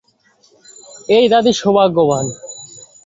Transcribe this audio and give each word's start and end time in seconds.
এই 1.09 1.25
দাদি 1.31 1.51
সৌভাগ্যবান। 1.53 2.25